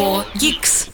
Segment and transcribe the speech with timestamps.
[0.00, 0.88] 4 Geeks.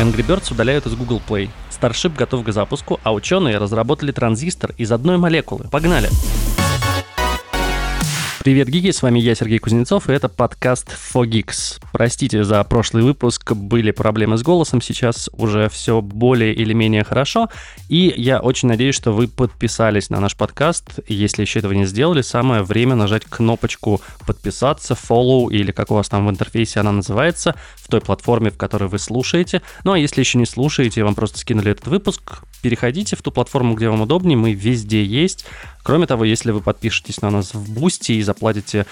[0.00, 1.50] Angry Birds удаляют из Google Play.
[1.70, 5.66] Starship готов к запуску, а ученые разработали транзистор из одной молекулы.
[5.70, 6.08] Погнали!
[8.42, 11.80] Привет, гики, с вами я, Сергей Кузнецов, и это подкаст Fogix.
[11.92, 17.50] Простите за прошлый выпуск, были проблемы с голосом, сейчас уже все более или менее хорошо,
[17.88, 20.98] и я очень надеюсь, что вы подписались на наш подкаст.
[21.06, 26.08] Если еще этого не сделали, самое время нажать кнопочку подписаться, follow, или как у вас
[26.08, 29.62] там в интерфейсе она называется, в той платформе, в которой вы слушаете.
[29.84, 33.74] Ну а если еще не слушаете, вам просто скинули этот выпуск, переходите в ту платформу,
[33.74, 35.44] где вам удобнее, мы везде есть.
[35.82, 38.86] Кроме того, если вы подпишетесь на нас в Boosty и заплатите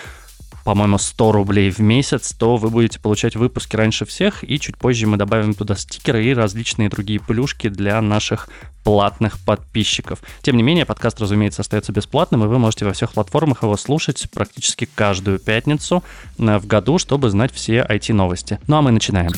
[0.64, 5.06] по-моему, 100 рублей в месяц, то вы будете получать выпуски раньше всех, и чуть позже
[5.06, 8.48] мы добавим туда стикеры и различные другие плюшки для наших
[8.84, 10.20] платных подписчиков.
[10.42, 14.28] Тем не менее, подкаст, разумеется, остается бесплатным, и вы можете во всех платформах его слушать
[14.32, 16.02] практически каждую пятницу
[16.38, 18.58] э, в году, чтобы знать все IT-новости.
[18.66, 19.32] Ну а мы начинаем.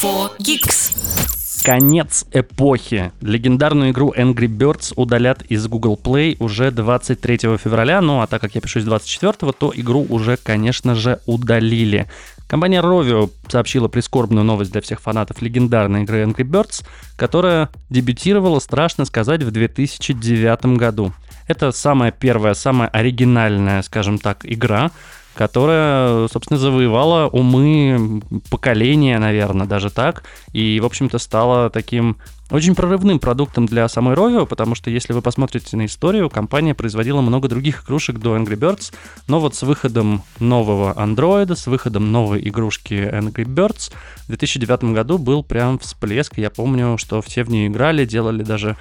[0.00, 1.39] 4 Geeks.
[1.62, 3.12] Конец эпохи.
[3.20, 8.00] Легендарную игру Angry Birds удалят из Google Play уже 23 февраля.
[8.00, 12.08] Ну а так как я пишу с 24, то игру уже, конечно же, удалили.
[12.46, 16.84] Компания Rovio сообщила прискорбную новость для всех фанатов легендарной игры Angry Birds,
[17.16, 21.12] которая дебютировала, страшно сказать, в 2009 году.
[21.50, 24.92] Это самая первая, самая оригинальная, скажем так, игра,
[25.34, 32.18] которая, собственно, завоевала умы поколения, наверное, даже так, и, в общем-то, стала таким
[32.52, 37.20] очень прорывным продуктом для самой Rovio, потому что если вы посмотрите на историю, компания производила
[37.20, 38.94] много других игрушек до Angry Birds,
[39.26, 43.92] но вот с выходом нового Android, с выходом новой игрушки Angry Birds
[44.22, 46.38] в 2009 году был прям всплеск.
[46.38, 48.76] Я помню, что все в нее играли, делали даже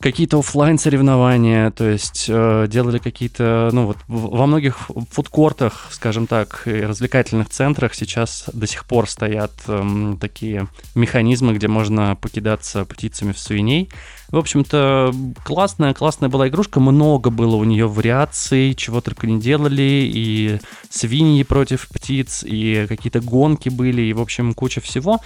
[0.00, 6.62] какие-то офлайн соревнования, то есть э, делали какие-то, ну вот во многих фудкортах, скажем так,
[6.66, 13.32] и развлекательных центрах сейчас до сих пор стоят э, такие механизмы, где можно покидаться птицами
[13.32, 13.88] в свиней.
[14.30, 19.82] В общем-то, классная, классная была игрушка, много было у нее вариаций, чего только не делали,
[19.82, 20.58] и
[20.90, 25.20] свиньи против птиц, и какие-то гонки были, и, в общем, куча всего.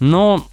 [0.00, 0.44] Но,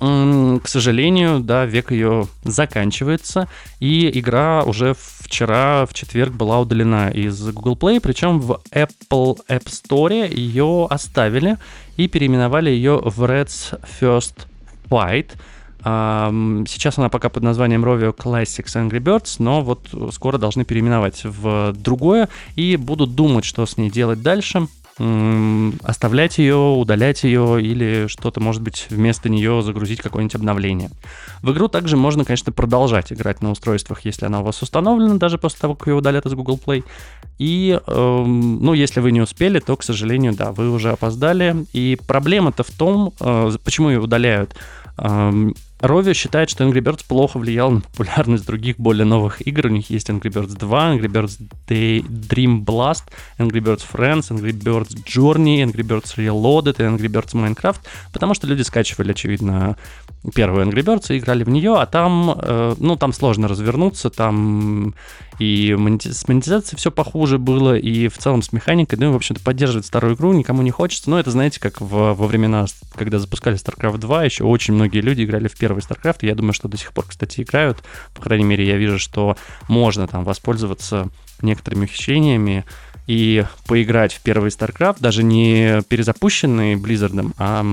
[0.64, 3.48] к сожалению, да, век ее заканчивается,
[3.80, 9.66] и игра уже вчера, в четверг, была удалена из Google Play, причем в Apple App
[9.66, 11.58] Store ее оставили
[11.96, 14.48] и переименовали ее в Red's First
[14.90, 15.32] Fight.
[16.68, 21.74] Сейчас она пока под названием Rovio Classics Angry Birds, но вот скоро должны переименовать в
[21.74, 24.68] другое и будут думать, что с ней делать дальше
[24.98, 30.90] оставлять ее, удалять ее или что-то, может быть, вместо нее загрузить какое-нибудь обновление.
[31.42, 35.38] В игру также можно, конечно, продолжать играть на устройствах, если она у вас установлена, даже
[35.38, 36.86] после того, как ее удалят из Google Play.
[37.38, 41.66] И, э, ну, если вы не успели, то, к сожалению, да, вы уже опоздали.
[41.74, 44.56] И проблема-то в том, э, почему ее удаляют.
[44.98, 45.32] Э,
[45.88, 49.68] Rovio считает, что Angry Birds плохо влиял на популярность других более новых игр.
[49.68, 53.04] У них есть Angry Birds 2, Angry Birds Day, Dream Blast,
[53.38, 57.80] Angry Birds Friends, Angry Birds Journey, Angry Birds Reloaded и Angry Birds Minecraft,
[58.14, 59.78] потому что люди скачивали, очевидно,
[60.34, 64.94] первую Angry Birds и играли в нее, а там, э, ну, там сложно развернуться, там
[65.40, 69.86] и с монетизацией все похуже было, и в целом с механикой, ну, в общем-то, поддерживать
[69.86, 72.66] старую игру никому не хочется, но это, знаете, как в, во времена,
[72.96, 76.54] когда запускали StarCraft 2, еще очень многие люди играли в первый StarCraft, и я думаю,
[76.54, 79.38] что до сих пор, кстати, играют, по крайней мере, я вижу, что
[79.68, 81.10] можно там воспользоваться
[81.42, 82.66] некоторыми ухищрениями,
[83.08, 87.64] и поиграть в первый StarCraft, даже не перезапущенный Blizzard, а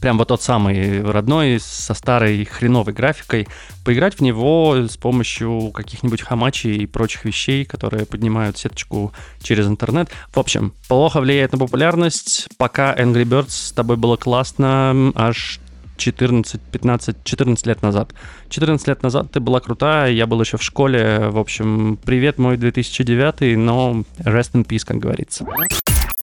[0.00, 3.48] прям вот тот самый родной, со старой хреновой графикой,
[3.84, 10.10] поиграть в него с помощью каких-нибудь хамачей и прочих вещей, которые поднимают сеточку через интернет.
[10.32, 12.48] В общем, плохо влияет на популярность.
[12.58, 15.60] Пока Angry Birds с тобой было классно, аж
[15.96, 18.12] 14, 15, 14 лет назад.
[18.48, 21.28] 14 лет назад ты была крутая, я был еще в школе.
[21.28, 25.46] В общем, привет мой 2009, но rest in peace, как говорится.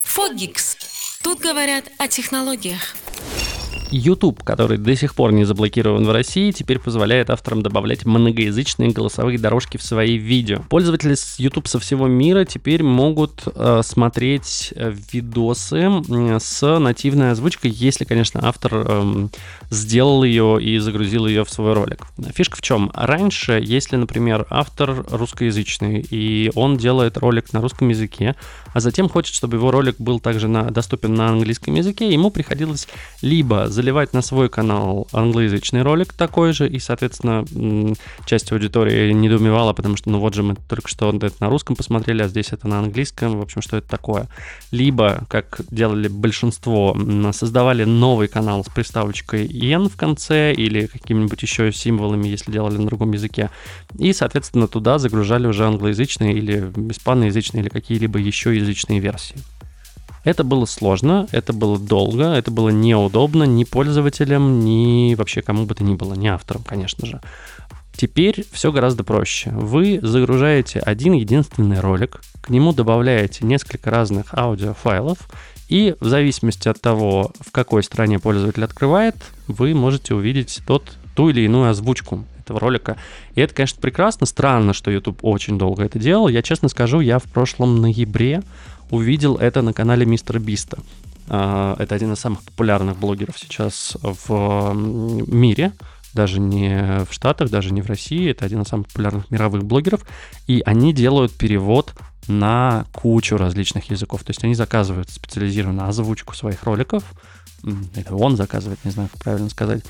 [0.03, 0.75] Фогикс.
[1.23, 2.95] Тут говорят о технологиях.
[3.91, 9.39] YouTube, который до сих пор не заблокирован в России, теперь позволяет авторам добавлять многоязычные голосовые
[9.39, 10.61] дорожки в свои видео.
[10.69, 15.89] Пользователи с YouTube со всего мира теперь могут э, смотреть э, видосы
[16.39, 19.27] с нативной озвучкой, если, конечно, автор э,
[19.69, 22.05] сделал ее и загрузил ее в свой ролик.
[22.33, 22.91] Фишка в чем?
[22.93, 28.35] Раньше, если, например, автор русскоязычный, и он делает ролик на русском языке,
[28.73, 32.87] а затем хочет, чтобы его ролик был также на, доступен на английском языке, ему приходилось
[33.21, 37.45] либо заливать на свой канал англоязычный ролик такой же, и, соответственно,
[38.25, 42.21] часть аудитории недоумевала, потому что, ну вот же мы только что это на русском посмотрели,
[42.23, 44.27] а здесь это на английском, в общем, что это такое.
[44.71, 46.93] Либо, как делали большинство,
[47.31, 52.85] создавали новый канал с приставочкой «ен» в конце или какими-нибудь еще символами, если делали на
[52.85, 53.49] другом языке,
[53.97, 59.37] и, соответственно, туда загружали уже англоязычные или испаноязычные или какие-либо еще язычные версии.
[60.23, 65.75] Это было сложно, это было долго, это было неудобно ни пользователям, ни вообще кому бы
[65.75, 67.21] то ни было, ни авторам, конечно же.
[67.93, 69.51] Теперь все гораздо проще.
[69.51, 75.17] Вы загружаете один единственный ролик, к нему добавляете несколько разных аудиофайлов,
[75.67, 79.15] и в зависимости от того, в какой стране пользователь открывает,
[79.47, 82.97] вы можете увидеть тот, ту или иную озвучку этого ролика.
[83.35, 84.25] И это, конечно, прекрасно.
[84.25, 86.27] Странно, что YouTube очень долго это делал.
[86.27, 88.41] Я честно скажу, я в прошлом ноябре
[88.89, 90.79] увидел это на канале Мистера Биста.
[91.27, 95.73] А, это один из самых популярных блогеров сейчас в мире
[96.13, 98.31] даже не в Штатах, даже не в России.
[98.31, 100.05] Это один из самых популярных мировых блогеров.
[100.47, 101.93] И они делают перевод
[102.27, 104.23] на кучу различных языков.
[104.23, 107.03] То есть они заказывают специализированную озвучку своих роликов.
[107.95, 109.83] Это он заказывает, не знаю, как правильно сказать.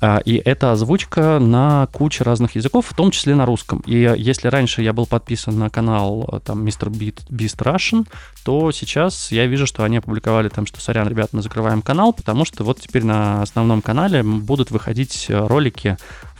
[0.00, 3.82] А, и это озвучка на куче разных языков, в том числе на русском.
[3.86, 6.90] И если раньше я был подписан на канал э, там Mr.
[6.90, 8.06] Beast, Beast Russian,
[8.44, 12.44] то сейчас я вижу, что они опубликовали там, что сорян, ребят, мы закрываем канал, потому
[12.44, 15.96] что вот теперь на основном канале будут выходить э, ролики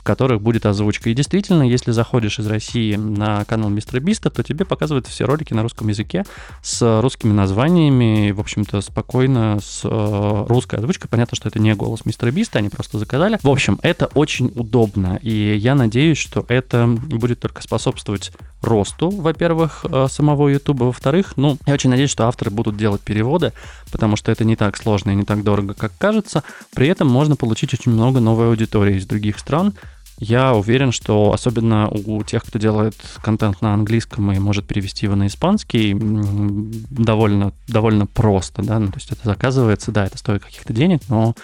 [0.07, 1.11] которых будет озвучка.
[1.11, 5.53] И действительно, если заходишь из России на канал Мистера Биста, то тебе показывают все ролики
[5.53, 6.25] на русском языке
[6.63, 11.11] с русскими названиями, в общем-то, спокойно с э, русской озвучкой.
[11.11, 13.39] Понятно, что это не голос Мистера Биста, они просто заказали.
[13.43, 18.33] В общем, это очень удобно, и я надеюсь, что это будет только способствовать
[18.63, 23.53] росту, во-первых, э, самого YouTube, во-вторых, ну, я очень надеюсь, что авторы будут делать переводы,
[23.91, 26.43] потому что это не так сложно и не так дорого, как кажется.
[26.75, 29.75] При этом можно получить очень много новой аудитории из других стран,
[30.19, 35.15] я уверен, что особенно у тех, кто делает контент на английском и может перевести его
[35.15, 40.73] на испанский, довольно, довольно просто, да, ну, то есть это заказывается, да, это стоит каких-то
[40.73, 41.35] денег, но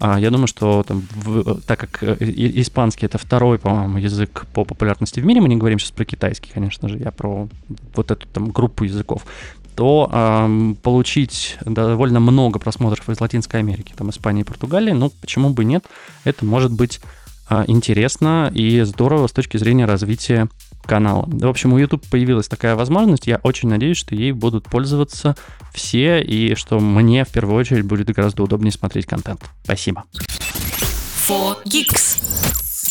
[0.00, 4.64] а, я думаю, что там, в, так как э, испанский это второй, по-моему, язык по
[4.64, 7.48] популярности в мире, мы не говорим сейчас про китайский, конечно же, я про
[7.94, 9.26] вот эту там группу языков,
[9.76, 15.50] то э, получить довольно много просмотров из Латинской Америки, там Испании и Португалии, ну почему
[15.50, 15.84] бы нет,
[16.24, 17.00] это может быть
[17.66, 20.48] интересно и здорово с точки зрения развития
[20.84, 21.24] канала.
[21.26, 23.26] В общем, у YouTube появилась такая возможность.
[23.26, 25.36] Я очень надеюсь, что ей будут пользоваться
[25.72, 29.42] все и что мне в первую очередь будет гораздо удобнее смотреть контент.
[29.64, 30.04] Спасибо.
[31.28, 32.42] 4Geeks.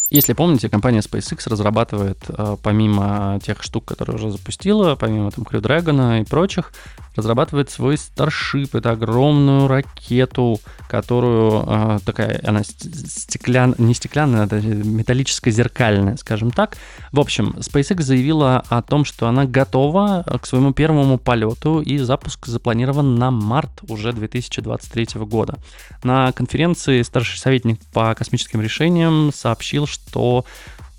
[0.10, 5.62] Если помните, компания SpaceX разрабатывает, э, помимо тех штук, которые уже запустила, помимо там Crew
[5.62, 6.74] Dragon и прочих,
[7.16, 8.78] разрабатывает свой Starship.
[8.78, 16.78] Это огромную ракету, которую э, такая, она стеклян, не стеклянная, а металлическая зеркальная, скажем так.
[17.12, 22.48] В общем, SpaceX заявила о том, что она готова к своему первому полету, и запуск
[22.48, 25.58] запланирован на март уже 2023 года.
[26.04, 30.46] На конференции старший советник по космическим решениям сообщил, что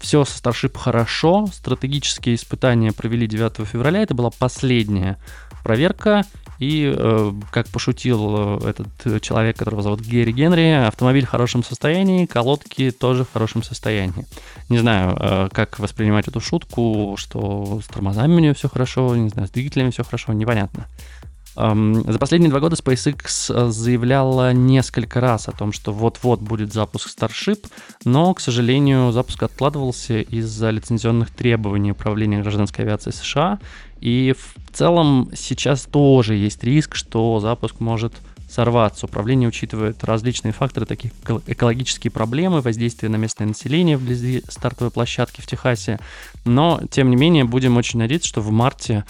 [0.02, 5.16] все со Starship хорошо, стратегические испытания провели 9 февраля, это была последняя
[5.62, 6.24] проверка,
[6.58, 12.26] и, э, как пошутил э, этот человек, которого зовут Герри Генри, автомобиль в хорошем состоянии,
[12.26, 14.26] колодки тоже в хорошем состоянии.
[14.68, 19.30] Не знаю, э, как воспринимать эту шутку, что с тормозами у нее все хорошо, не
[19.30, 20.86] знаю, с двигателями все хорошо, непонятно.
[21.54, 27.10] За последние два года SpaceX э, заявляла несколько раз о том, что вот-вот будет запуск
[27.10, 27.66] Starship,
[28.04, 33.58] но, к сожалению, запуск откладывался из-за лицензионных требований Управления гражданской авиации США.
[34.02, 38.12] И в целом сейчас тоже есть риск, что запуск может
[38.50, 39.06] сорваться.
[39.06, 41.12] Управление учитывает различные факторы, такие
[41.46, 46.00] экологические проблемы, воздействие на местное население вблизи стартовой площадки в Техасе.
[46.44, 49.04] Но, тем не менее, будем очень надеяться, что в марте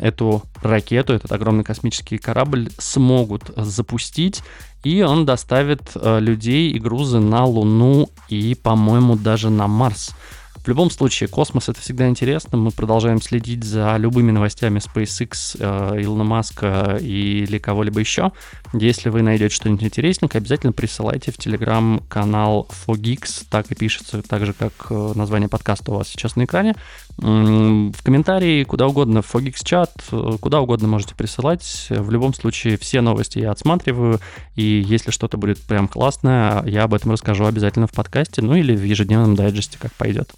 [0.00, 4.42] эту ракету, этот огромный космический корабль смогут запустить,
[4.84, 10.12] и он доставит э, людей и грузы на Луну и, по-моему, даже на Марс.
[10.62, 12.58] В любом случае, космос это всегда интересно.
[12.58, 18.32] Мы продолжаем следить за любыми новостями SpaceX, э, Илона Маска или кого-либо еще.
[18.72, 24.52] Если вы найдете что-нибудь интересненькое, обязательно присылайте в телеграм-канал Fogix, так и пишется, так же,
[24.52, 26.76] как э, название подкаста у вас сейчас на экране.
[27.16, 31.88] В комментарии, куда угодно, в Fogix чат, э, куда угодно можете присылать.
[31.90, 34.20] В любом случае, все новости я отсматриваю,
[34.54, 38.76] и если что-то будет прям классное, я об этом расскажу обязательно в подкасте, ну или
[38.76, 40.30] в ежедневном дайджесте, как пойдет.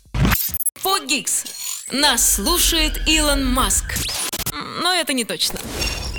[0.76, 1.44] Фогикс.
[1.92, 3.94] Нас слушает Илон Маск.
[4.82, 5.58] Но это не точно.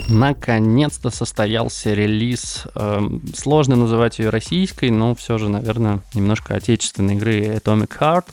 [0.10, 2.68] Наконец-то состоялся релиз.
[2.76, 8.26] Эм, сложно называть ее российской, но все же, наверное, немножко отечественной игры Atomic Heart.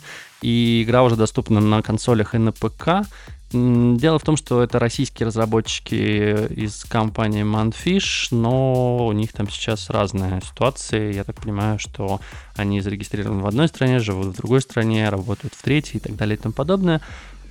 [0.42, 3.06] И игра уже доступна на консолях и на ПК.
[3.52, 9.90] Дело в том, что это российские разработчики из компании Manfish, но у них там сейчас
[9.90, 11.10] разная ситуация.
[11.10, 12.20] Я так понимаю, что
[12.54, 16.36] они зарегистрированы в одной стране, живут в другой стране, работают в третьей и так далее
[16.36, 17.00] и тому подобное.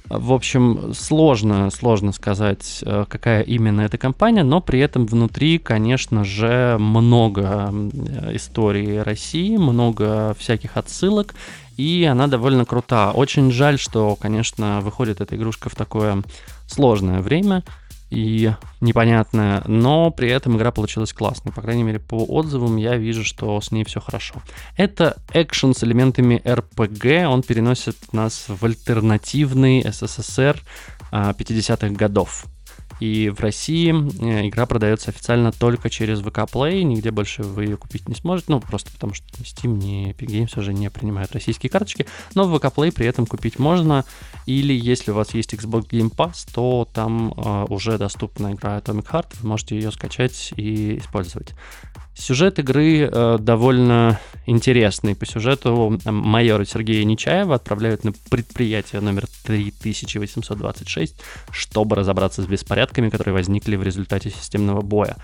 [0.09, 6.23] В общем, сложно, сложно сказать, э, какая именно эта компания, но при этом внутри, конечно
[6.23, 7.71] же, много
[8.33, 11.35] истории России, много всяких отсылок,
[11.77, 13.11] и она довольно крута.
[13.11, 16.23] Очень жаль, что, конечно, выходит эта игрушка в такое
[16.65, 17.63] сложное время,
[18.09, 18.51] и
[18.81, 21.51] непонятная, но при этом игра получилась классной.
[21.51, 24.41] По крайней мере, по отзывам я вижу, что с ней все хорошо.
[24.77, 30.59] Это экшен с элементами RPG, он переносит нас в альтернативный СССР
[31.11, 32.45] 50-х а, годов.
[32.99, 37.77] И в России э, игра продается официально только через VK Play, нигде больше вы ее
[37.77, 41.69] купить не сможете, ну, просто потому что Steam, ни Epic Games уже не принимают российские
[41.69, 44.05] карточки, но в VK Play при этом купить можно,
[44.45, 49.09] или если у вас есть Xbox Game Pass, то там э, уже доступна игра Atomic
[49.09, 51.53] Heart, вы можете ее скачать и использовать.
[52.19, 55.15] Сюжет игры э, довольно интересный.
[55.15, 61.15] По сюжету майора Сергея Нечаева отправляют на предприятие номер 3826,
[61.51, 65.15] чтобы разобраться с беспорядками, которые возникли в результате системного боя.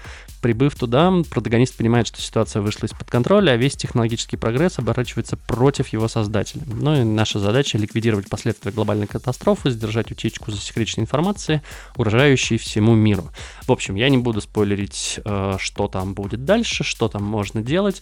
[0.41, 5.89] Прибыв туда, протагонист понимает, что ситуация вышла из-под контроля, а весь технологический прогресс оборачивается против
[5.89, 6.61] его создателя.
[6.67, 11.61] Ну и наша задача— ликвидировать последствия глобальной катастрофы, сдержать утечку засекреченной информации,
[11.97, 13.29] угрожающей всему миру.
[13.67, 18.01] В общем, я не буду спойлерить, э, что там будет дальше, что там можно делать.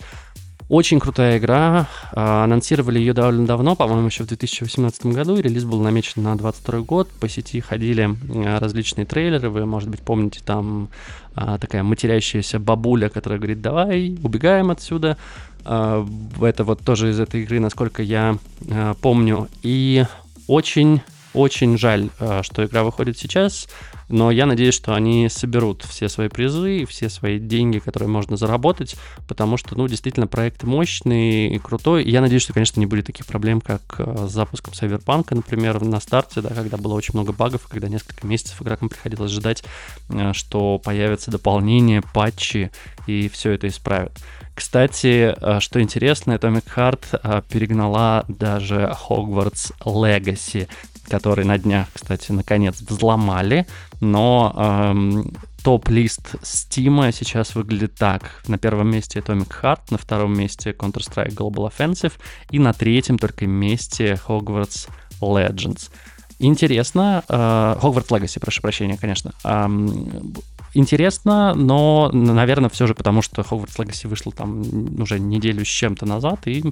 [0.70, 1.88] Очень крутая игра.
[2.14, 5.38] А, анонсировали ее довольно давно, по-моему, еще в 2018 году.
[5.38, 7.10] Релиз был намечен на 2022 год.
[7.20, 8.10] По сети ходили
[8.46, 9.50] а, различные трейлеры.
[9.50, 10.90] Вы, может быть, помните, там
[11.36, 15.18] такая матерящаяся бабуля, которая говорит, давай, убегаем отсюда.
[15.66, 18.38] Это вот тоже из этой игры, насколько я
[19.02, 19.48] помню.
[19.64, 20.06] И
[20.46, 21.02] очень
[21.34, 22.10] очень жаль,
[22.42, 23.68] что игра выходит сейчас.
[24.10, 28.38] Но я надеюсь, что они соберут все свои призы и все свои деньги, которые можно
[28.38, 28.96] заработать,
[29.28, 32.04] потому что, ну, действительно, проект мощный и крутой.
[32.04, 35.82] И я надеюсь, что, конечно, не будет таких проблем, как э, с запуском Cyberpunk, например,
[35.84, 39.64] на старте, да, когда было очень много багов, когда несколько месяцев игрокам приходилось ждать,
[40.10, 42.72] э, что появятся дополнения, патчи,
[43.08, 44.12] и все это исправят.
[44.54, 50.68] Кстати, э, что интересно, Atomic Heart перегнала даже Hogwarts Legacy
[51.08, 53.68] который на днях, кстати, наконец взломали,
[54.00, 55.34] но эм,
[55.64, 58.44] топ-лист Steam сейчас выглядит так.
[58.48, 62.14] На первом месте Atomic Heart, на втором месте Counter-Strike Global Offensive
[62.52, 64.90] и на третьем только месте Hogwarts
[65.22, 65.90] Legends.
[66.40, 69.34] Интересно, э, Hogwarts Legacy, прошу прощения, конечно.
[70.74, 74.62] Интересно, но, наверное, все же потому, что Hogwarts Legacy вышел там
[75.02, 76.64] уже неделю с чем-то назад, и,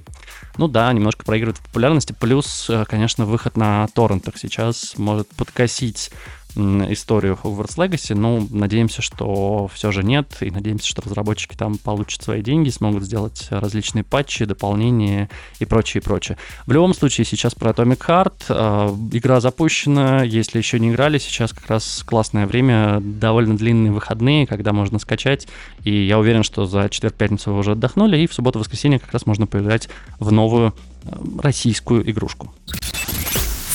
[0.56, 6.10] ну да, немножко проигрывает в популярности, плюс, э, конечно, выход на торрентах сейчас может подкосить
[6.56, 12.22] историю Hogwarts Legacy, но надеемся, что все же нет, и надеемся, что разработчики там получат
[12.22, 16.38] свои деньги, смогут сделать различные патчи, дополнения и прочее, и прочее.
[16.66, 18.32] В любом случае, сейчас про Atomic Heart.
[18.48, 24.46] Э, игра запущена, если еще не играли, сейчас как раз классное время, довольно длинные выходные,
[24.46, 25.48] когда можно скачать,
[25.84, 29.46] и я уверен, что за четверг-пятницу вы уже отдохнули, и в субботу-воскресенье как раз можно
[29.46, 32.52] поиграть в новую э, российскую игрушку.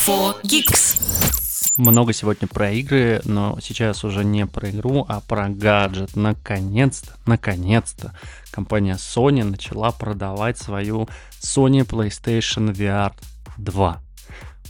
[0.06, 1.47] 4 Geeks.
[1.78, 6.16] Много сегодня про игры, но сейчас уже не про игру, а про гаджет.
[6.16, 8.16] Наконец-то, наконец-то
[8.50, 11.08] компания Sony начала продавать свою
[11.40, 13.14] Sony PlayStation VR
[13.58, 14.02] 2.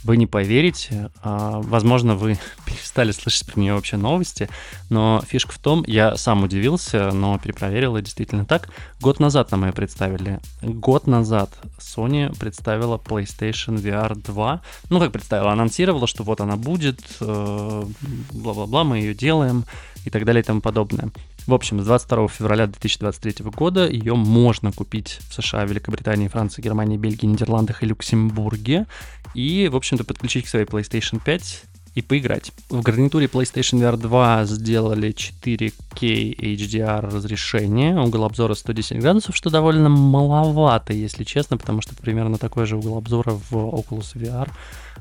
[0.04, 4.48] Вы не поверите, а, возможно, вы перестали слышать про нее вообще новости,
[4.90, 8.70] но фишка в том, я сам удивился, но перепроверил, и действительно так.
[9.00, 10.40] Год назад нам ее представили.
[10.62, 14.62] Год назад Sony представила PlayStation VR 2.
[14.90, 17.84] Ну, как представила, анонсировала, что вот она будет, э,
[18.32, 19.64] бла-бла-бла, мы ее делаем
[20.04, 21.10] и так далее и тому подобное.
[21.48, 26.98] В общем, с 22 февраля 2023 года ее можно купить в США, Великобритании, Франции, Германии,
[26.98, 28.84] Бельгии, Нидерландах и Люксембурге.
[29.32, 31.62] И, в общем-то, подключить к своей PlayStation 5
[31.94, 32.52] и поиграть.
[32.68, 39.88] В гарнитуре PlayStation VR 2 сделали 4K HDR разрешение, угол обзора 110 градусов, что довольно
[39.88, 44.50] маловато, если честно, потому что примерно такой же угол обзора в Oculus VR,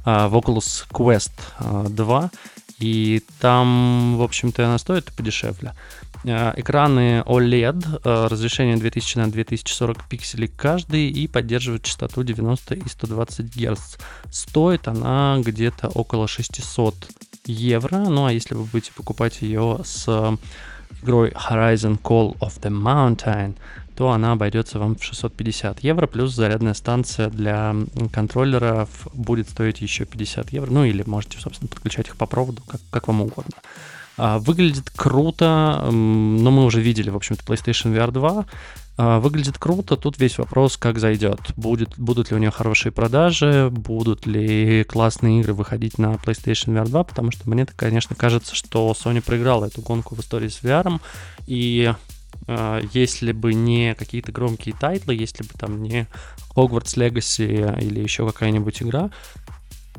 [0.06, 1.34] а, в Oculus Quest
[1.90, 2.30] 2, а,
[2.80, 5.74] и там, в общем-то, она стоит подешевле.
[6.24, 12.88] Э, экраны OLED, э, разрешение 2000 на 2040 пикселей каждый и поддерживает частоту 90 и
[12.88, 13.98] 120 Гц.
[14.32, 16.96] Стоит она где-то около 600
[17.46, 17.98] евро.
[17.98, 20.08] Ну а если вы будете покупать ее с
[21.02, 23.56] игрой Horizon Call of the Mountain,
[23.96, 27.76] то она обойдется вам в 650 евро, плюс зарядная станция для
[28.14, 32.80] контроллеров будет стоить еще 50 евро, ну или можете, собственно, подключать их по проводу, как,
[32.92, 33.56] как вам угодно.
[34.18, 38.46] А, выглядит круто, но мы уже видели, в общем-то, PlayStation VR 2.
[39.00, 41.40] А, выглядит круто, тут весь вопрос, как зайдет.
[41.56, 46.88] Будет, будут ли у нее хорошие продажи, будут ли классные игры выходить на PlayStation VR
[46.88, 51.00] 2, потому что мне, конечно, кажется, что Sony проиграла эту гонку в истории с VR,
[51.46, 51.94] и
[52.48, 56.08] э, если бы не какие-то громкие тайтлы, если бы там не
[56.56, 59.12] Hogwarts Legacy или еще какая-нибудь игра,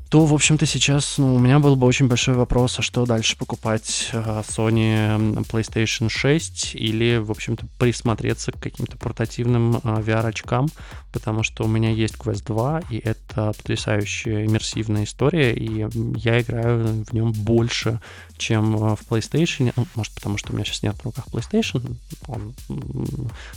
[0.08, 3.36] то, в общем-то, сейчас ну, у меня был бы очень большой вопрос, а что дальше
[3.36, 10.70] покупать э, Sony PlayStation 6 или, в общем-то, присмотреться к каким-то портативным э, VR-очкам,
[11.12, 15.86] потому что у меня есть Quest 2, и это потрясающая иммерсивная история, и
[16.16, 18.00] я играю в нем больше,
[18.38, 19.74] чем uh, в PlayStation.
[19.76, 21.96] Ну, может, потому что у меня сейчас нет в руках PlayStation,
[22.26, 22.54] он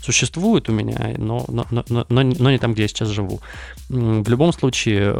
[0.01, 3.39] существует у меня, но, но, но, но, но не там, где я сейчас живу.
[3.87, 5.15] В любом случае,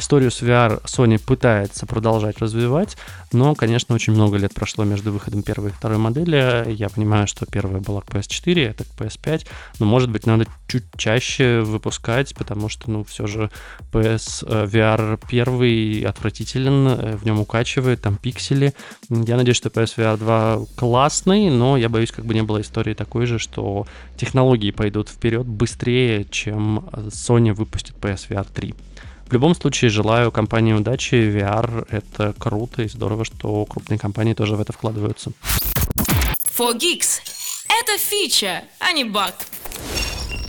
[0.00, 2.96] Историю с VR Sony пытается продолжать развивать,
[3.32, 6.72] но, конечно, очень много лет прошло между выходом первой и второй модели.
[6.72, 9.46] Я понимаю, что первая была к PS4, это к PS5,
[9.78, 13.50] но, может быть, надо чуть чаще выпускать, потому что, ну, все же
[13.92, 18.72] PS э, VR первый отвратителен, э, в нем укачивает, там пиксели.
[19.10, 23.26] Я надеюсь, что PSVR 2 классный, но я боюсь, как бы не было истории такой
[23.26, 26.78] же, что технологии пойдут вперед быстрее, чем
[27.10, 28.74] Sony выпустит PSVR 3.
[29.30, 31.14] В любом случае, желаю компании удачи.
[31.14, 35.30] VR— это круто и здорово, что крупные компании тоже в это вкладываются.
[36.58, 37.20] For Geeks.
[37.68, 39.34] Это фича, а не баг.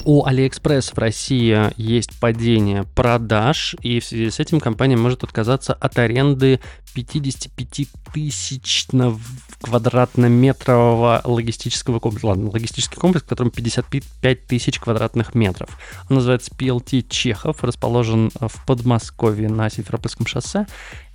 [0.03, 5.73] У AliExpress в России есть падение продаж, и в связи с этим компания может отказаться
[5.73, 6.59] от аренды
[6.93, 9.19] 55 тысячного
[9.61, 12.27] квадратнометрового логистического комплекса.
[12.27, 15.69] Ладно, логистический комплекс, в котором 55 тысяч квадратных метров.
[16.09, 20.65] Он называется PLT Чехов, расположен в Подмосковье на Симферопольском шоссе.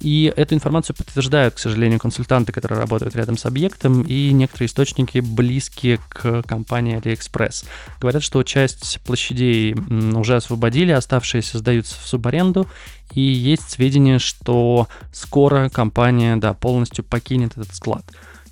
[0.00, 5.18] И эту информацию подтверждают, к сожалению, консультанты, которые работают рядом с объектом, и некоторые источники,
[5.18, 7.64] близкие к компании AliExpress.
[8.00, 12.68] Говорят, что часть площадей уже освободили, оставшиеся сдаются в субаренду,
[13.12, 18.05] и есть сведения, что скоро компания да, полностью покинет этот склад.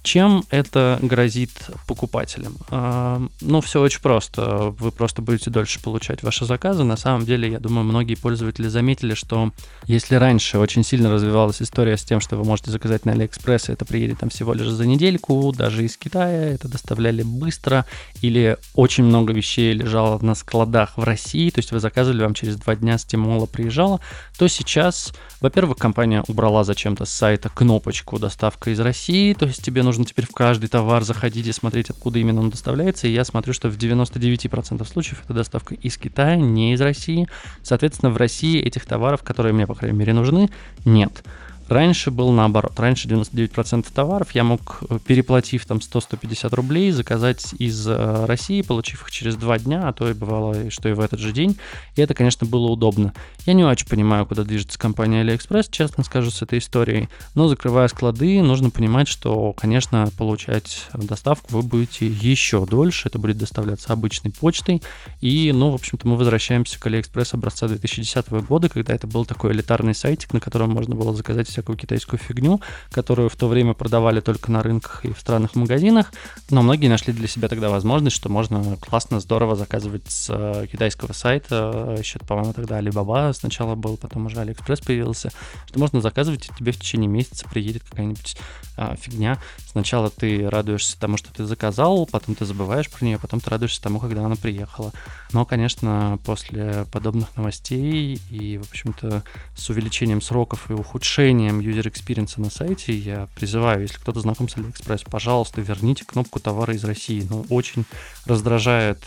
[0.05, 1.51] Чем это грозит
[1.87, 2.59] покупателям?
[2.69, 4.75] А, ну, все очень просто.
[4.79, 6.85] Вы просто будете дольше получать ваши заказы.
[6.85, 9.51] На самом деле, я думаю, многие пользователи заметили, что
[9.87, 13.73] если раньше очень сильно развивалась история с тем, что вы можете заказать на Алиэкспресс, и
[13.73, 17.87] это приедет там всего лишь за недельку, даже из Китая, это доставляли быстро,
[18.21, 22.57] или очень много вещей лежало на складах в России, то есть вы заказывали, вам через
[22.57, 24.01] два дня стимула приезжало,
[24.39, 29.83] то сейчас, во-первых, компания убрала зачем-то с сайта кнопочку «Доставка из России», то есть тебе
[29.83, 33.07] нужно нужно теперь в каждый товар заходить и смотреть, откуда именно он доставляется.
[33.07, 37.29] И я смотрю, что в 99% случаев это доставка из Китая, не из России.
[37.63, 40.51] Соответственно, в России этих товаров, которые мне, по крайней мере, нужны,
[40.85, 41.23] нет.
[41.69, 42.79] Раньше был наоборот.
[42.79, 49.03] Раньше 99% товаров я мог, э, переплатив там 100-150 рублей, заказать из э, России, получив
[49.03, 51.57] их через два дня, а то и бывало, что и в этот же день.
[51.97, 53.15] И это, конечно, было удобно.
[53.47, 57.09] Я не очень понимаю, куда движется компания AliExpress, честно скажу, с этой историей.
[57.35, 63.09] Но закрывая склады, нужно понимать, что, конечно, получать доставку вы будете еще дольше.
[63.09, 64.83] Это будет доставляться обычной почтой.
[65.21, 69.53] И, ну, в общем-то, мы возвращаемся к AliExpress образца 2010 года, когда это был такой
[69.53, 74.21] элитарный сайтик, на котором можно было заказать всякую китайскую фигню, которую в то время продавали
[74.21, 76.13] только на рынках и в странных магазинах,
[76.51, 81.13] но многие нашли для себя тогда возможность, что можно классно, здорово заказывать с э, китайского
[81.13, 85.31] сайта, еще, по-моему, тогда Alibaba сначала был, потом уже AliExpress появился,
[85.67, 88.37] что можно заказывать, и тебе в течение месяца приедет какая-нибудь
[88.77, 89.39] а, фигня.
[89.71, 93.81] Сначала ты радуешься тому, что ты заказал, потом ты забываешь про нее, потом ты радуешься
[93.81, 94.93] тому, когда она приехала.
[95.33, 99.23] Но, конечно, после подобных новостей и, в общем-то,
[99.57, 104.57] с увеличением сроков и ухудшением user experience на сайте, я призываю, если кто-то знаком с
[104.57, 107.27] AliExpress, пожалуйста, верните кнопку товара из России.
[107.29, 107.85] Ну, очень
[108.27, 108.99] раздражает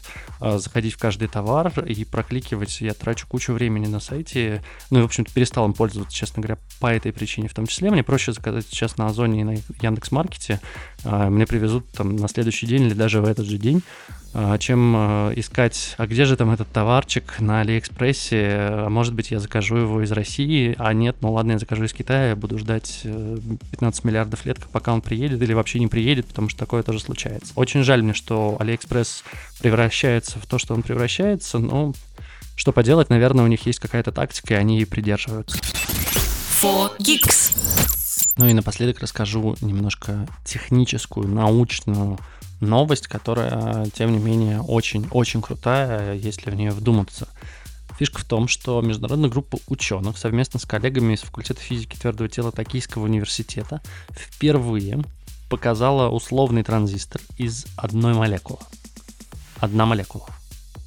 [0.41, 2.81] э, заходить в каждый товар и прокликивать.
[2.81, 4.63] Я трачу кучу времени на сайте.
[4.89, 7.91] Ну и, в общем-то, перестал им пользоваться, честно говоря, по этой причине в том числе.
[7.91, 10.59] Мне проще заказать сейчас на Озоне и на Яндекс.Маркете.
[11.03, 14.16] Э, мне привезут там на следующий день или даже в этот же день а,
[14.59, 19.39] чем а, искать, а где же там этот товарчик на Алиэкспрессе, а может быть я
[19.39, 24.05] закажу его из России, а нет, ну ладно, я закажу из Китая, буду ждать 15
[24.05, 27.53] э, миллиардов лет, пока он приедет или вообще не приедет, потому что такое тоже случается.
[27.55, 29.23] Очень жаль мне, что Алиэкспресс
[29.59, 31.93] превращается в то, что он превращается, но
[32.55, 35.57] что поделать, наверное, у них есть какая-то тактика, и они ей придерживаются.
[36.61, 37.55] For Geeks.
[38.37, 42.19] Ну и напоследок расскажу немножко техническую, научную
[42.59, 47.27] новость, которая, тем не менее, очень-очень крутая, если в нее вдуматься.
[47.97, 52.51] Фишка в том, что международная группа ученых совместно с коллегами из факультета физики твердого тела
[52.51, 55.03] Токийского университета впервые
[55.49, 58.59] показала условный транзистор из одной молекулы.
[59.59, 60.27] Одна молекула.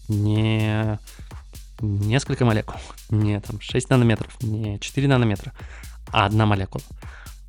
[0.09, 0.99] Не
[1.81, 2.81] несколько молекул,
[3.11, 5.53] не там 6 нанометров, не 4 нанометра,
[6.13, 6.85] а одна молекула.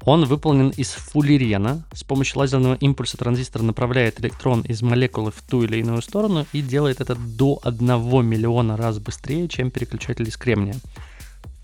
[0.04, 1.84] Он выполнен из фуллерена.
[1.94, 6.62] С помощью лазерного импульса транзистор направляет электрон из молекулы в ту или иную сторону и
[6.62, 7.86] делает это до 1
[8.26, 10.76] миллиона раз быстрее, чем переключатель из кремния.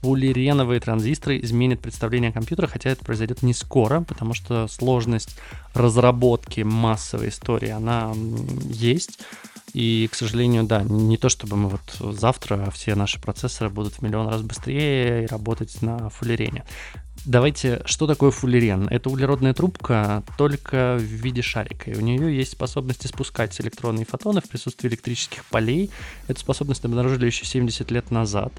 [0.01, 5.37] Фуллереновые транзисторы изменят представление о компьютере, хотя это произойдет не скоро, потому что сложность
[5.73, 8.13] разработки массовой истории, она
[8.69, 9.19] есть.
[9.73, 14.01] И, к сожалению, да, не то чтобы мы вот завтра все наши процессоры будут в
[14.01, 16.63] миллион раз быстрее работать на фуллерене.
[17.25, 18.87] Давайте, что такое фуллерен?
[18.87, 21.91] Это углеродная трубка, только в виде шарика.
[21.91, 25.89] И у нее есть способность испускать электроны и фотоны в присутствии электрических полей.
[26.27, 28.53] Эту способность обнаружили еще 70 лет назад.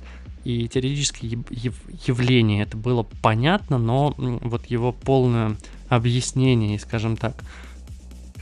[0.45, 1.39] И теоретически
[2.07, 5.57] явление это было понятно, но вот его полное
[5.89, 7.43] объяснение, скажем так,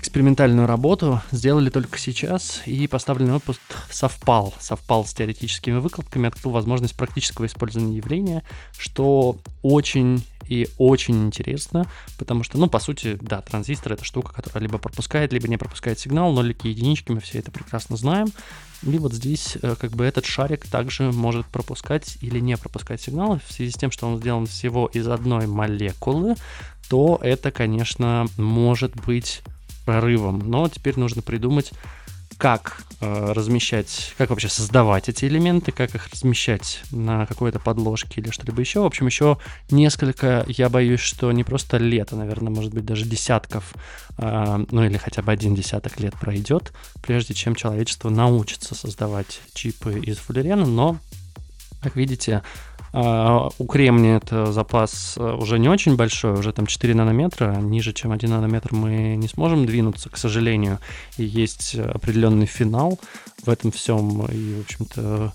[0.07, 4.55] экспериментальную работу сделали только сейчас, и поставленный отпуск совпал.
[4.61, 8.45] Совпал с теоретическими выкладками, открыл возможность практического использования явления,
[8.79, 11.87] что очень и очень интересно,
[12.19, 15.99] потому что, ну, по сути, да, транзистор— это штука, которая либо пропускает, либо не пропускает
[15.99, 18.29] сигнал, нолики единички, мы все это прекрасно знаем.
[18.85, 23.40] И вот здесь э, как бы этот шарик также может пропускать или не пропускать сигнал.
[23.45, 26.37] В связи с тем, что он сделан всего из одной молекулы,
[26.88, 29.42] то это, конечно, может быть
[29.87, 30.40] прорывом.
[30.51, 31.72] Но теперь нужно придумать,
[32.37, 38.31] как э, размещать, как вообще создавать эти элементы, как их размещать на какой-то подложке или
[38.31, 38.81] что-либо еще.
[38.81, 39.38] В общем, еще
[39.70, 43.72] несколько, я боюсь, что не просто лет, а, наверное, может быть, даже десятков,
[44.18, 46.72] э, ну или хотя бы один десяток лет пройдет,
[47.03, 50.99] прежде чем человечество научится создавать чипы из фуллерена, но,
[51.81, 52.42] как видите,
[53.59, 58.13] у кремния это запас э, уже не очень большой, уже там 4 нанометра, ниже, чем
[58.13, 60.79] 1 нанометр мы не сможем двинуться, к сожалению.
[61.19, 62.99] И есть определенный финал
[63.45, 65.33] в этом всем, и, в общем-то,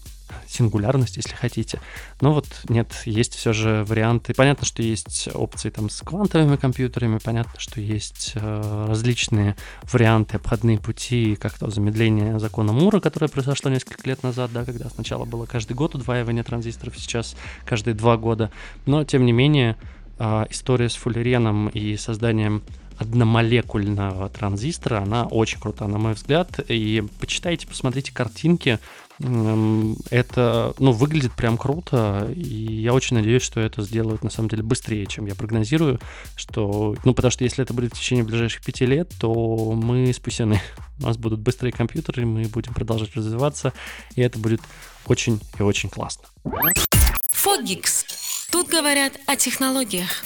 [0.47, 1.79] сингулярность, если хотите.
[2.21, 4.33] Но вот нет, есть все же варианты.
[4.33, 9.55] Понятно, что есть опции там с квантовыми компьютерами, понятно, что есть э, различные
[9.91, 14.89] варианты, обходные пути, как то замедление закона Мура, которое произошло несколько лет назад, да, когда
[14.89, 18.51] сначала было каждый год удваивание транзисторов, сейчас каждые два года.
[18.85, 19.77] Но, тем не менее,
[20.19, 22.63] э, история с фуллереном и созданием
[23.01, 26.59] одномолекульного транзистора, она очень крута, на мой взгляд.
[26.67, 28.79] И почитайте, посмотрите картинки.
[30.09, 34.63] Это, ну, выглядит прям круто, и я очень надеюсь, что это сделают, на самом деле,
[34.63, 35.99] быстрее, чем я прогнозирую,
[36.35, 40.61] что, ну, потому что если это будет в течение ближайших пяти лет, то мы спасены.
[40.99, 43.73] У нас будут быстрые компьютеры, мы будем продолжать развиваться,
[44.15, 44.61] и это будет
[45.07, 46.23] очень и очень классно.
[47.31, 48.05] Фогикс.
[48.51, 50.23] Тут говорят о технологиях.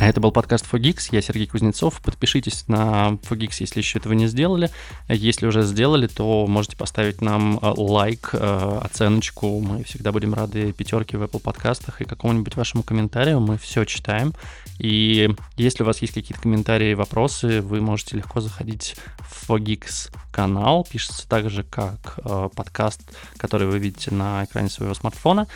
[0.00, 1.10] А это был подкаст Fogix.
[1.12, 2.00] Я Сергей Кузнецов.
[2.00, 4.70] Подпишитесь на Fogix, если еще этого не сделали.
[5.10, 9.60] Если уже сделали, то можете поставить нам э, лайк, э, оценочку.
[9.60, 13.40] Мы всегда будем рады пятерке в Apple подкастах и какому-нибудь вашему комментарию.
[13.40, 14.32] Мы все читаем.
[14.78, 20.86] И если у вас есть какие-то комментарии, вопросы, вы можете легко заходить в Fogix канал.
[20.90, 23.02] Пишется так же, как э, подкаст,
[23.36, 25.46] который вы видите на экране своего смартфона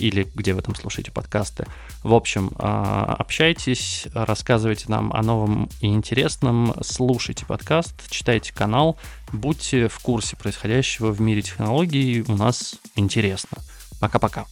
[0.00, 1.66] или где вы там слушаете подкасты.
[2.02, 8.98] В общем, а, общайтесь, рассказывайте нам о новом и интересном, слушайте подкаст, читайте канал,
[9.32, 13.58] будьте в курсе происходящего в мире технологий, у нас интересно.
[14.00, 14.46] Пока-пока.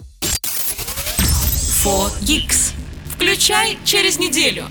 [3.14, 4.64] Включай через неделю.